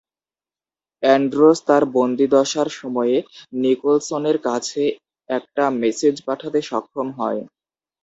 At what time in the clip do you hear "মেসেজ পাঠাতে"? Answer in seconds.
5.81-6.59